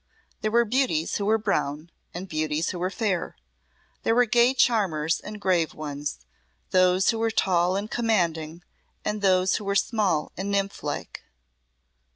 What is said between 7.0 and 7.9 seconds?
who were tall and